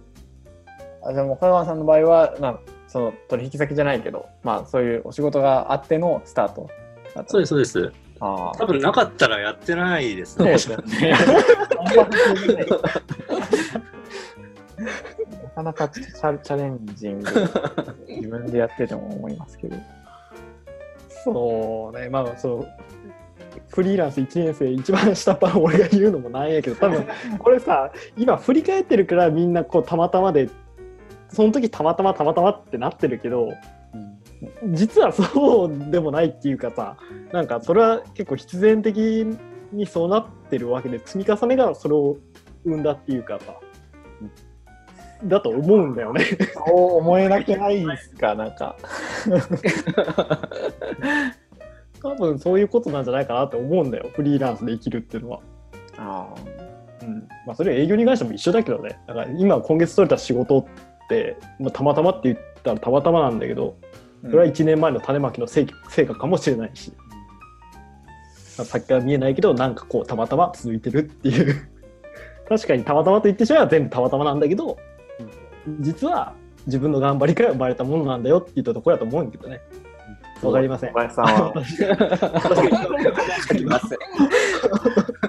[1.05, 6.69] あじゃあもう香川さんの場合は、まあ、その取引先じゃないけど、まあ、そういうお仕事があってのスタート
[7.13, 7.31] だった。
[7.31, 7.93] そうです、そうです。
[8.19, 10.53] ああ多分なかったらやってないですそうね。
[10.53, 11.13] ですよね。
[15.43, 17.31] なかなかチャチャレンジング
[18.23, 19.75] 自分でやってても思いますけど。
[21.25, 22.67] そうね、まあそう、
[23.69, 27.05] フリーランス1年生、一番下っ端の俺が言うのもなんやけど、多分
[27.39, 30.49] これさ、今振り返ってるからみんなこうたまたまで、
[31.29, 33.49] その時たまたまたまたまってなってるけど、
[34.71, 36.97] 実はそうでもないっていうかさ、
[37.31, 39.25] なんかそれは結構必然的
[39.71, 42.17] にそうなってるわけで、積み重ねがそれを
[42.65, 43.55] 生んだっていうかさ、
[45.25, 46.25] だと思うんだよね。
[46.53, 48.75] そう思えなくないですか、なんか。
[52.01, 55.39] 多分そういうことなんじゃないかなって思うんだよ、フリーランスで生きるっていうのは。
[55.97, 56.27] あ
[57.01, 57.27] うん。
[57.45, 63.77] まあ、それは営業に関しても一緒だけどね、だから今、今月取れた仕事って、まあ、たまたまって言ったらたまたまなんだけど、
[64.23, 66.91] それは1年前の種まきの成成果かもしれないし、
[68.57, 71.69] まあ先から見えないけど、なんかこう、たまたま続いてるっていう、
[72.47, 74.77] 確かにたまたまと言ってしまえば全部たまたまなんだけど、
[75.79, 76.33] 実は
[76.65, 79.61] 自分の頑張りから生まれたものなんだよって言ったところだと思うんだけどね。
[80.41, 80.99] わかりません小。
[80.99, 81.53] 林さんは。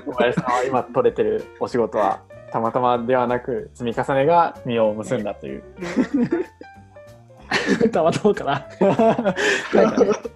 [0.05, 5.62] 小林さんは今取れてるお仕事は、たまたまではなく、積み重ねが実を結んだという。
[7.92, 8.66] たまたまかな。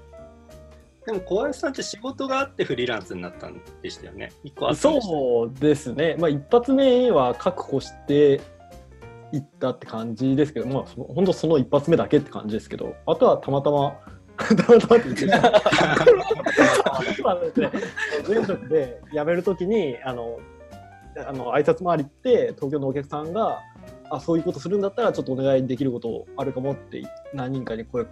[1.06, 4.30] でも小林さんって仕事があってフリーランスになったんでしたよね。
[4.74, 8.42] そうですね、まあ、一発目は確保して
[9.32, 13.98] いったって感じですけど、まあ、本当その一発目だけって感じですけど、あとはたまたま、
[14.38, 15.26] たまたまって言って
[17.60, 17.72] た。
[18.28, 20.38] 前職で辞めるときに、あの、
[21.26, 23.60] あの挨拶回りって、東京のお客さんが、
[24.10, 27.02] あそういうことするんだったら、ちょっとお願いできることあるかもって、
[27.34, 28.06] 何人かに声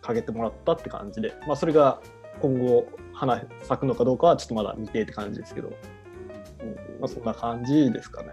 [0.00, 2.00] かけてもらったって感じで、まあ、それが
[2.40, 5.70] 今後、花咲くのかどうかはちょっとまだ未定って感じですけど、
[7.00, 8.30] まあ、そんな感じですかね。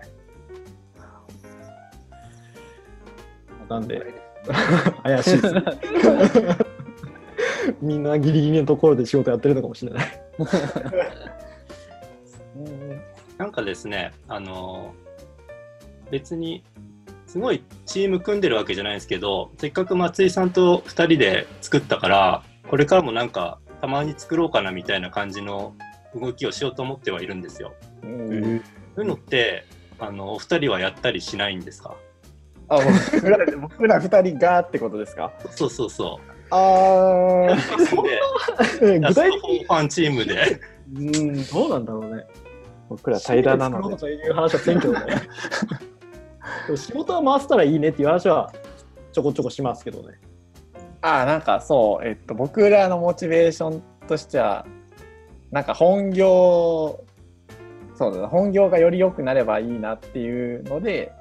[3.70, 4.14] なんで、
[5.04, 5.56] 怪しいです。
[7.82, 10.08] みんなギリギリのところで仕事やってるのかもしれない。
[13.38, 14.94] なんかですね、あの、
[16.10, 16.64] 別に
[17.28, 25.76] すごいチーム組んでるわけじゃないですけどせっかく松井さんと2人で作ったからこれからもなんかたまに作ろうかなみたいな感じの
[26.16, 27.74] 動きをしようと思ってはいるんですよ。
[28.04, 28.60] うん
[28.96, 29.66] そういうのって
[30.00, 31.96] あのお二人はやったりしないんですか？
[32.70, 32.80] あ
[33.14, 35.32] 僕ら僕ら二人がってことですか？
[35.52, 36.60] そうそうそあう。
[38.80, 40.60] ーで具体的ファンチームで。
[40.88, 42.26] に、うん、どうなんだろうね。
[42.90, 45.00] 僕ら平らなのでという話はせんけどね。
[46.66, 48.54] でも仕事は回せたらいいねっていう話は
[49.12, 50.20] ちょこちょこしますけどね。
[51.02, 54.66] ああなんかそうえっと僕らのモチベーションとしては
[55.52, 57.04] なんか本業
[57.96, 61.12] そうだな本業がより良くなればいいなっていうので、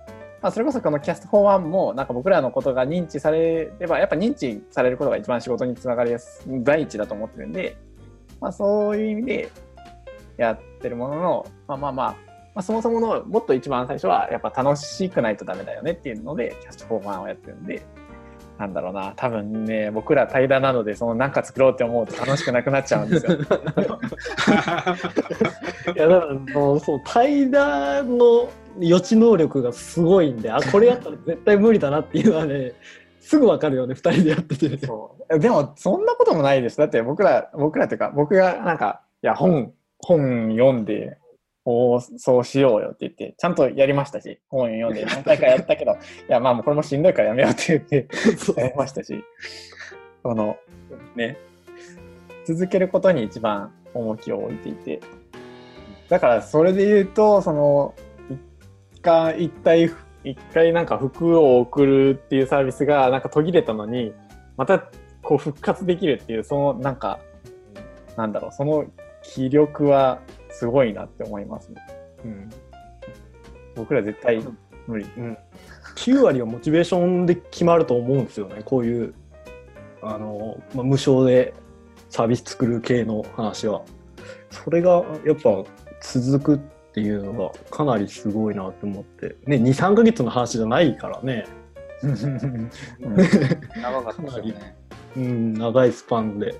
[0.43, 7.77] まあ、それこそこのキャスト4 1もなんか僕らのことが認知されればやっぱ認知されることが一番仕事につながりやすい第一だと思ってるんで、
[8.41, 9.51] まあ、そういう意味で
[10.37, 12.17] やってるもののまあまあまあ
[12.57, 17.85] まあ、そもそものもっと一番最初はやっぱ楽しくないとダメだよねっていうのでキャスト4 1をやってるんで
[18.59, 23.33] なんだろうな多分ね僕ら平らなのでそのなんか作ろうって思うと楽しくなくなっちゃうんですよ。
[25.95, 28.49] いやだからもうそう平らの
[28.81, 32.73] 予知能力がすごいんであこれやったら絶対無理だなっていうのはね
[33.21, 34.87] すぐ分かるよね2人でやってて。
[34.87, 41.19] そうでもそんなこともないですだって僕ら僕らっていうか僕がなんかいや本本読んで
[41.69, 45.97] おそうしようよって言ってちゃんとやりましたし本読んで何回かやったけどい
[46.29, 48.09] やまあもうこれもしんどいからやめようって言って
[48.61, 49.23] やりましたし。
[50.27, 50.57] この
[51.15, 51.39] ね。
[52.45, 55.01] 続けることに一番重きを置いていて。
[56.09, 57.95] だからそれで言うとその
[58.93, 59.93] 一回一体
[60.25, 64.13] 一回なんか服を送るっていうサービスがなんか途切れたのに
[64.57, 64.81] また
[65.23, 67.21] こう復活できるっていうそのなんか
[68.17, 68.85] なんだろうその
[69.23, 70.21] 気力は
[70.59, 71.83] すごいなって思いますね。
[72.25, 72.51] うん。
[73.75, 74.43] 僕ら絶対
[74.87, 75.05] 無理。
[75.17, 75.39] うん、
[75.97, 78.63] 9割はモチベーションで決まると思うんですよね。
[78.65, 79.15] こういう
[80.03, 81.53] あの、まあ、無償で
[82.09, 83.83] サービス作る系の話は。
[84.51, 85.65] それがやっぱ
[86.01, 89.37] 続くっていうのがかなりすごいなって思って。
[89.47, 91.47] ね23ヶ月の話じゃないからね、
[92.03, 94.77] 長かったですよね。
[95.17, 96.55] うん、長いスパンで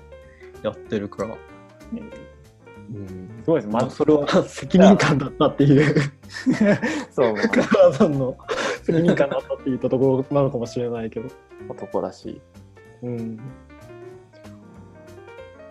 [0.63, 1.35] やってるから、
[2.89, 3.73] うん、すごいです。
[3.73, 5.95] まあまそれは責任感だったっていう。
[7.11, 8.37] そう、香川さんの
[8.83, 11.27] 責任感だったって言ったところなのかもしれないけど。
[11.69, 12.41] 男らしい。
[13.03, 13.39] うん。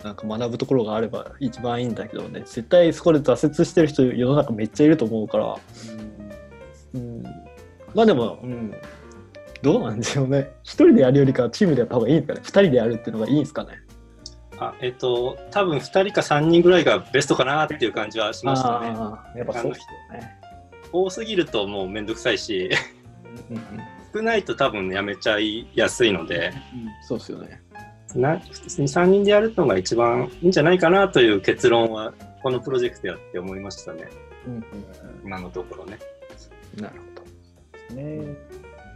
[0.05, 2.41] なんか学ぶところがあれば一番いいんだけどね。
[2.41, 5.57] 絶対そこで挫折してる人世の中めっちゃいると思うから、
[6.95, 7.23] うん、
[7.95, 8.73] まあでも、うん、
[9.63, 10.53] どうなんでしょうね。
[10.63, 12.41] 一人でやるよりかはチームでやった方がいいんですかね。
[12.45, 13.86] 二人でやるっていうのがいいんですかね
[14.59, 18.87] あえっと、多分2人か3人ぐらいがベストかなっていう感じはしましたね。
[19.37, 20.39] やっぱそうですよね、
[20.93, 22.71] 多すぎるともうめんどくさいし、
[23.51, 23.63] うんうん
[24.15, 26.51] 少ないと多分やめちゃいやすいので、
[27.07, 27.61] そうですよね。
[28.15, 34.09] な3人でやるのが一番いいんじゃないかなという結論は、このプロジェクトやって思いましたね、
[34.47, 34.65] うん
[35.23, 35.99] 今のところね。
[36.79, 36.95] うんなる
[37.91, 38.01] ほど。
[38.01, 38.37] ね。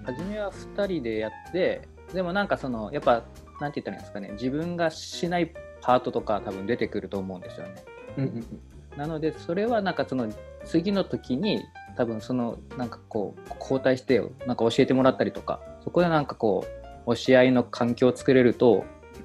[0.06, 1.82] 初めは2人でやって
[2.14, 3.22] でもなんかそのやっぱ
[3.60, 7.74] なんて言ったらいいんですかね自分がしないパートとか多分出てくると思うんですよね。
[8.18, 8.60] うんうん
[8.96, 10.28] なのでそれはなんかその
[10.64, 11.64] 次の時に
[11.96, 16.66] 多分そのなんかこう交代してなんか教えてもらったりとかそこでなんかこ
[17.06, 18.84] う教え合いの環境を作れると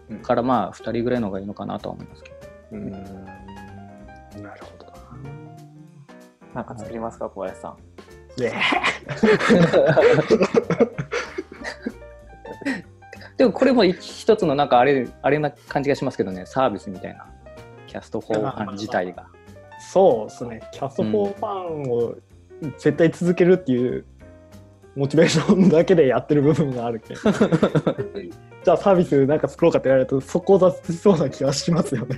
[0.10, 2.36] うんからまあ2人ぐらいの方がいいのかなとは思いますけど。
[2.74, 4.86] うんなるほど
[6.54, 7.78] ななんか作りますか、小林さん。
[8.42, 8.54] ね
[13.38, 17.28] でもこれも一つのなんかあれあれな感じがしますけどねサービスみたいな
[17.88, 19.28] キャストフォーファン自体が。
[19.80, 22.16] そうですね、キャストフォーファンを
[22.78, 24.06] 絶対続けるっていう
[24.96, 27.20] モチベーションだけでやってる部分があるけど、
[28.64, 32.18] じゃあサービスなんか作ろうかって言われると、そこを挫折しそうな気がしますよね。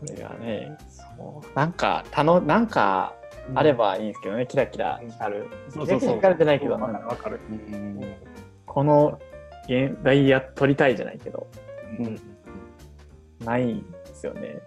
[0.00, 3.14] これがね、そうなんか、たの、なんか
[3.54, 5.46] あればいいんですけどね、キラキラある。
[5.68, 6.18] そうそうそう。
[6.18, 7.40] キラキラじゃないけど、わかるわかる。
[8.78, 9.18] この
[9.66, 11.48] ゲダイヤ取りたいじゃないけど、
[11.98, 12.20] うん
[13.44, 14.60] ないんですよね。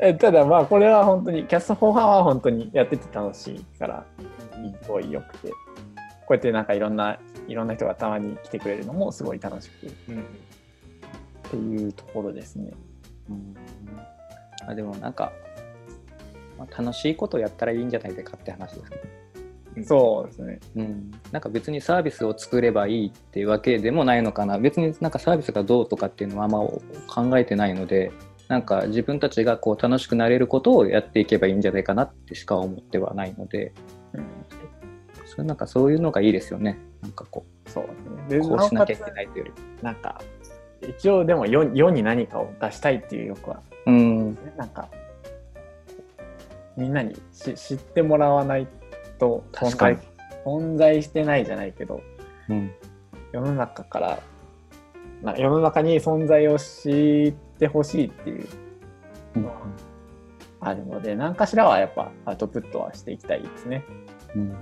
[0.00, 4.02] えただまあこれは本当にキャストフォーファンは本当にやってて楽しいから
[4.82, 5.56] すごい良くてこ
[6.30, 9.90] うやってなんかいろんないろんな人がたまに来てくれるのもすごい楽しくっ
[11.50, 12.72] ていうところですね。
[13.28, 13.54] うん
[14.66, 15.32] あでもなんか、
[16.58, 19.18] まあ、楽しいことをやったらいいんじゃないかって話ですね。
[19.84, 20.60] そうですね。
[20.76, 26.60] うん、なんか別にサービスを作ればいいっていうわけでもないのかな別になんかサービスがどうとかっていうのはあんま
[27.06, 28.12] 考えてないので
[28.48, 33.72] なんか自分たちがこう楽しくなれることをやっていけばいいんじゃないかなってしか思ってはないので、
[34.12, 34.26] うん
[35.38, 36.78] それなんかそういうのがいいですよね。
[37.02, 38.56] なんかこそうう、ですね。
[38.56, 39.14] こうしなきゃいけい。
[39.14, 39.82] ないというより。
[39.82, 40.20] なんか、
[40.82, 44.38] 一応でも世世に何かを出したいっていう欲は、うん。
[44.56, 44.88] なんか、
[46.76, 48.66] みんなにし知ってもらわない
[49.18, 50.06] と存確かに在
[50.44, 52.00] 存在してないじゃないけど、
[52.48, 52.70] うん。
[53.32, 54.18] 世の中から、
[55.22, 59.54] な世の中に存在を知ってほしいっていうのは
[60.60, 63.84] あるので、何かしらはやっぱアウトプットはしていきたいですね。
[64.34, 64.56] うん。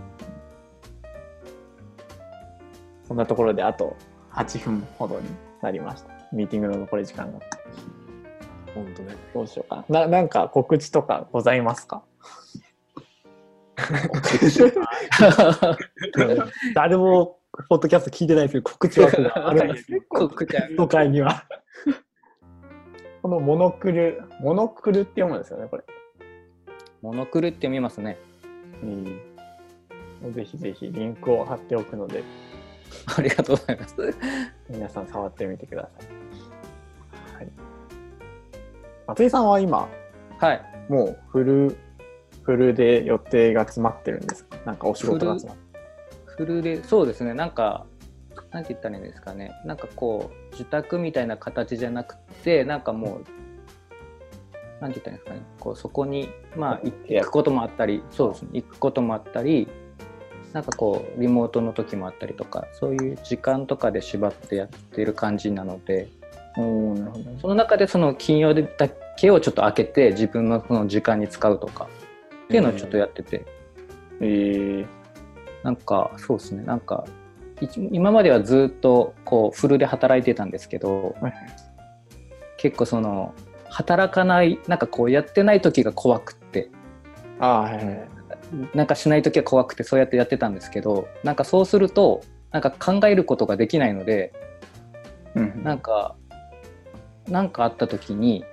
[3.07, 3.97] そんなところであと
[4.33, 5.29] 8分ほどに
[5.63, 6.11] なりました。
[6.33, 7.39] ミーティングの残り時間が。
[8.75, 9.15] 本当ね。
[9.33, 10.01] どうしようかな。
[10.01, 12.03] ななんか告知とかございますか？
[16.75, 20.01] 誰もポッドキャスト聞いてないですけど、告知枠があるんですよ。
[20.77, 21.45] 都会には。
[23.23, 25.85] このモノクル、モノクルって読むんですよね、これ。
[27.03, 28.19] モノクルって見ますね。
[28.83, 29.21] うん。
[30.33, 32.23] ぜひぜひリンクを貼っておくので、
[33.17, 33.97] ありがとうございます。
[34.69, 36.09] 皆さん触ってみてください。
[37.37, 37.49] はい。
[39.07, 39.89] 松井さんは今、
[40.39, 40.63] はい。
[40.89, 41.77] もうフル、
[42.47, 44.57] フルで予定が詰まってるんですか？
[44.65, 45.67] なんかお仕事が詰まって
[46.37, 47.35] フルで、そうですね。
[47.35, 47.87] なんか、
[48.53, 49.53] なんて言ったらいいんですかね。
[49.65, 55.41] なんかこう、自宅みたいな形じゃなくて、なんかもう、なんて言ったらいいんですかね。
[55.59, 58.49] こう、そこに、まあ、行行くこともあったり、そうですね。
[58.53, 59.67] 行くこともあったり、
[60.53, 66.09] なんかこう、リモートの時もあったりとか、そういう時間とかで縛ってやってる感じなので、
[66.59, 67.25] おおなるほど。
[67.41, 71.89] その中でその金曜日だけをちょっと開けて、自分のその時間に使うとか、
[72.47, 73.45] っていうのをちょっとやってて、
[74.21, 74.87] えー、
[75.63, 76.63] なんかそうですね。
[76.63, 77.05] なんか
[77.61, 81.35] 一今まではずっとこうフルで働いてたんですけどはい
[82.57, 83.35] 結構その
[83.69, 86.71] 働かないなんかこうやってない時が怖くって。
[87.39, 88.09] ああ、はいはい。
[88.75, 94.33] なんかしない時は怖くてそうやってやってたんですけどなんかそうするとなんか考えることができないので
[95.35, 96.15] うんなんか
[97.29, 98.45] なんかあった時に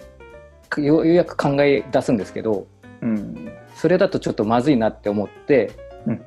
[0.78, 2.66] ようようやく考え出すんですけど
[3.02, 3.54] うん。
[3.84, 5.72] それだとちょっとまずいなって思って
[6.08, 6.18] うん。
[6.18, 6.22] ち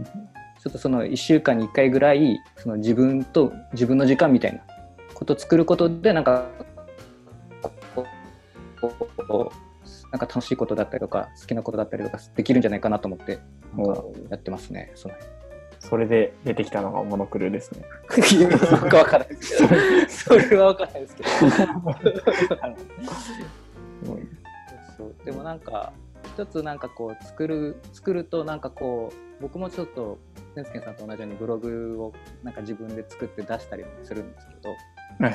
[0.66, 4.60] ょっとその1週間に1回ぐらいその自分と自分の時間みたいな
[5.14, 6.44] ことを作ることでなんか
[10.12, 13.38] なんか楽しいことだったりとか好きなことだったりとかできるんじゃないかなと思って
[13.74, 14.92] なんかやってますね。
[14.94, 15.14] その
[15.78, 17.86] それで出てきたのがモノクルですね。
[18.82, 21.22] 僕は分からないですけど それは分からないですけ
[24.12, 25.94] どでもなんか
[26.34, 30.18] 一つなんかこう作る作るとなんかこう僕もちょっと
[30.54, 32.12] 健介さんと同じようにブログを
[32.42, 34.70] なんか自分で作って出したりもするんですけど
[35.20, 35.34] はい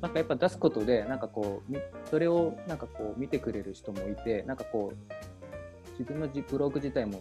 [0.00, 7.20] なんかやっぱ出すことでなんかこうみそれをなんかこう見てくれる人もいてなんかこう自分のじブログ自体も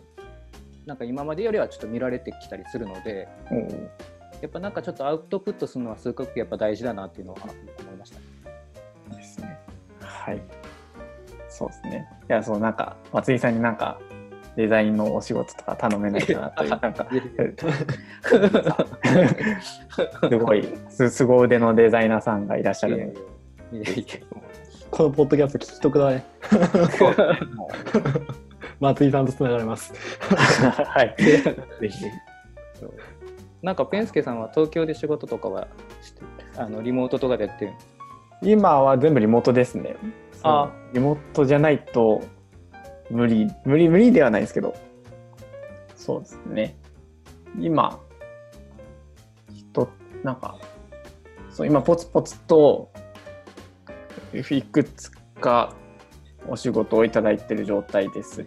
[0.85, 3.89] なんか今までよりはちょっと見られてきたりするのでおー
[4.41, 9.15] やっぱなんかちょっとアウトプットするのはすごくやっぱ大事だなっていうのをあの思いました。
[9.15, 9.57] ですね。
[9.99, 10.41] はい。
[11.57, 12.07] そうですね。
[12.29, 13.99] いや、そう、なんか、松井さんになんか、
[14.55, 17.07] デザインのお仕事とか頼めないかなという、 なんか、
[20.29, 23.13] すごい、す凄腕のデザイナーさんがいらっしゃる
[23.71, 23.95] ので、
[24.91, 26.23] このポッドキャスト聞き得だね。
[27.55, 27.69] も
[28.79, 29.91] 松井さんとつながれます。
[29.91, 31.15] うはい。
[31.17, 32.05] ぜひ
[33.63, 35.67] なんかペンスケさんは東京で仕事とかは
[36.03, 36.21] して
[36.57, 37.73] あのリモートとかでやってる
[38.43, 39.95] 今は全部リモートですね。
[40.43, 40.71] あ。
[40.93, 42.21] リモートじゃないと
[43.09, 43.47] 無理。
[43.65, 44.75] 無理無理ではないですけど。
[45.95, 46.77] そうですね。
[47.59, 47.99] 今
[49.53, 49.89] 人
[50.23, 50.57] なんか
[51.49, 52.91] そう今ポツポツと
[54.33, 55.73] いくつか
[56.47, 58.41] お仕事をいただいてる状態です。
[58.41, 58.45] っ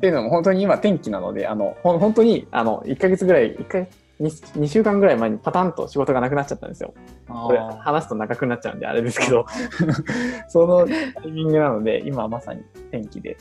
[0.00, 3.86] ていうのも本当に今天気なのであのほ本当にあの1か月ぐらい1か
[4.22, 6.94] 2, 2週間ぐらい前にパタンと仕事がなくなっちゃったんですよ。
[7.28, 9.46] これ話すと長くなっちゃうんであれですけど。
[10.48, 13.36] そのタイミングなので今まさに天気で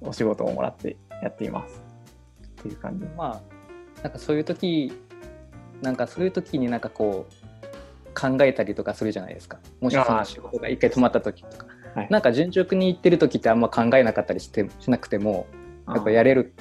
[0.00, 1.82] お仕事をもらってやっています。
[2.60, 3.04] っていう感じ。
[3.16, 4.92] まあなんかそういう時
[5.82, 7.44] なんかそういう時になんかこう
[8.14, 9.58] 考えたりとかするじゃないですか。
[9.80, 15.46] もしその仕事が一回止まった時とか、はい、なんか順調にいってる時ってあんま考えなかったりしてしなくても
[15.88, 16.54] やっぱやれる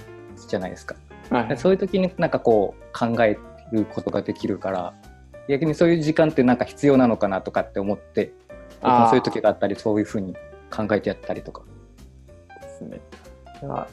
[0.48, 0.96] じゃないですか。
[1.30, 1.58] はい。
[1.58, 3.38] そういう時になんかこう考え
[3.72, 4.94] ることができるから
[5.48, 8.34] 逆にそういう時間ってなんか必要なのかなとかって思って
[8.82, 10.36] そういう時があったりそういうふうに
[10.72, 11.64] 考えてやったりとか。
[12.62, 13.02] ですね。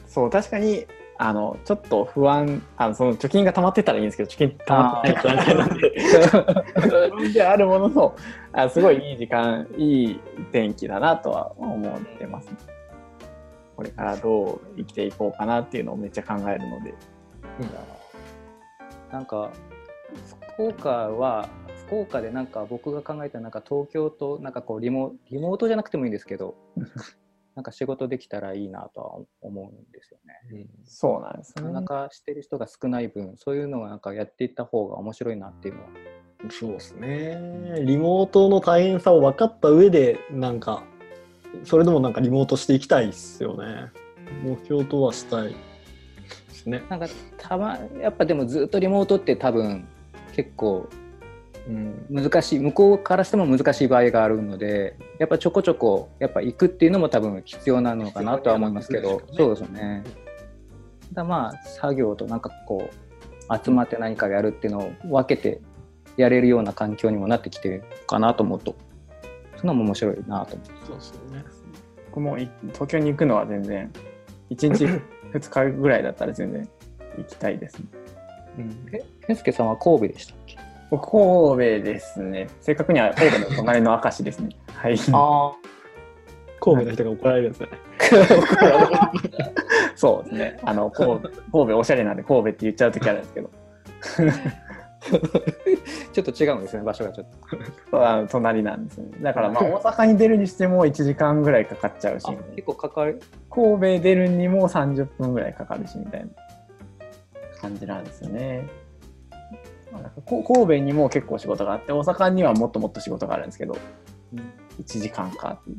[0.07, 0.85] そう確かに
[1.17, 5.93] あのちょっと不安あのその貯金が溜まってたらいいんですけど貯金溜まってない段階なんで
[6.75, 8.15] 不安であるものの
[8.53, 10.19] あすごいいい時間いい
[10.51, 12.57] 天気だなとは思ってます、ね、
[13.75, 16.95] これからどう生きていこうかなっていうのをめっちゃ考えるので、
[19.11, 19.51] なんか
[20.55, 21.49] 福岡は
[21.87, 26.55] 福岡でなんか僕が考えたなんか東京となんかこうリモリモートじゃなくてもいいんですけど
[27.55, 30.33] なんか仕事できたらいいなとは思うんですよね。
[30.53, 31.63] うん、そうなんですね。
[31.65, 35.89] なかなかしてる人が少ない分そういうのをなんかやっていった方が面白いなっていうのは。
[36.49, 37.83] そうですね。
[37.85, 40.83] リモートの大変さを分かった上でなんか
[41.65, 43.91] それでもなんかリモートしていきたいですよね。
[44.43, 45.53] 目標とはしたい
[46.61, 46.83] ですね。
[46.89, 47.07] なんか
[47.37, 49.87] たまやっぱでもずっとリモートって多分
[50.33, 50.87] 結構
[51.67, 60.03] うん、難しい向こうからしても難しい場合があるのでやっぱちょこちょこやっぱ行くっていうのも多分必要なのかなとは思いますけど、ね、そうですよね。
[61.13, 65.61] だまあ作業となんかこう集まって何かやるっていうのを分けて
[66.17, 68.75] やれるような環境にもなってきてるかなと思うと
[69.57, 70.71] そんなも面白いなと思って。
[70.87, 71.43] そうですよね。
[72.07, 73.91] 僕も東京に行くのは全然
[74.49, 75.01] 1日
[75.33, 76.67] 2日ぐらいだったら全然
[77.17, 77.85] 行きたいですね。
[78.57, 80.57] うん、え、健介さんは神戸でしたっけ？
[80.89, 81.21] 僕、神
[81.79, 82.49] 戸ですね。
[82.61, 84.49] 正確には神戸の隣の明石ですね。
[84.75, 84.95] はい。
[85.13, 85.53] あ
[86.59, 87.69] 神戸の人が怒られるんですね。
[89.95, 90.59] そうですね。
[90.63, 93.49] あの神戸、神戸おしゃれなんで神戸って言っちゃう時あるんですけど。
[96.13, 97.27] ちょっと違うんですね、場所がちょっ
[97.89, 98.07] と。
[98.07, 99.09] あの隣なんですね。
[99.21, 103.19] だからまあ大阪に出るにしても1時間ぐらいかかっちゃうし、結構かかる。
[103.49, 106.27] 神戸出るにも30分ぐらいかかるしみたいな
[107.59, 108.67] 感じなんですよね。
[110.25, 113.75] 神戸にも結構仕事があって大阪にはもっともっと仕事があるんですけど、
[114.33, 114.39] うん、
[114.79, 115.77] 1時間かっていう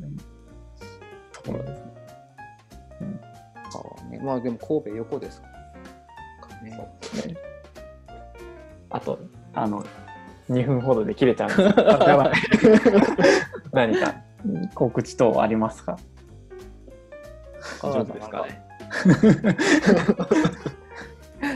[1.31, 1.93] ところですね。
[3.01, 3.19] うん、
[4.05, 5.47] あねまあでも神戸横ですか
[6.61, 6.73] ね。
[6.75, 7.52] そうですね
[8.93, 9.19] あと
[9.53, 9.85] あの
[10.49, 11.69] 2分ほどで切れちゃうんです。
[13.73, 14.15] 何か。
[14.75, 15.97] 告知等ありますか？
[17.81, 18.65] 大丈夫ですかね。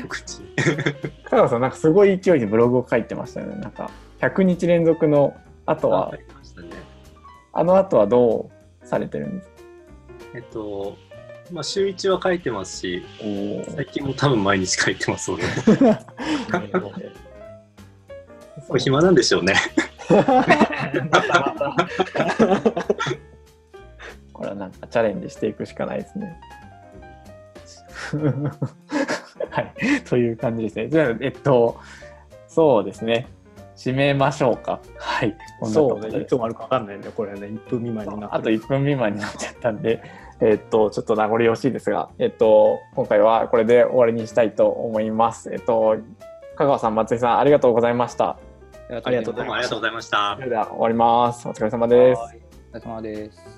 [0.03, 0.41] 告知。
[1.25, 3.57] 香川さん、なんかすごい勢いでブログを書いてましたよね。
[3.57, 5.35] なんか、100日連続の
[5.65, 6.13] 後は、
[7.53, 8.49] あの後はど
[8.83, 9.55] うされてるんですか？
[10.35, 10.95] えっと、
[11.51, 13.03] まあ、週1は書いてますし、
[13.75, 15.37] 最近も多分毎日書いてます の。
[15.37, 15.43] で。
[18.77, 19.53] 暇なんでしょうね。
[24.33, 26.39] これはなんかチャレンジしていくしかないですね。
[29.49, 29.73] はい、
[30.07, 30.89] という感じですね。
[30.89, 31.79] じゃあ、えっと、
[32.47, 33.27] そうですね。
[33.75, 34.79] 締めましょうか。
[34.97, 35.35] はい。
[35.63, 36.19] そうね。
[36.19, 40.01] いつもあるか分かんないんで、これね、1分未満になあと1分未満になっちゃったんで、
[40.39, 45.51] えっと、ちょっと名残惜しいですが、えっと、今回はこれで終わりにしたいと思います。
[45.51, 45.97] えっと、
[46.55, 48.37] 香川さん、松井さん、ありがとうございました。
[48.89, 49.45] ありがとうござ
[49.89, 50.35] いました。
[50.37, 51.47] それでは終わります。
[51.47, 52.21] お疲れ様です。
[52.21, 53.56] お疲れ様です。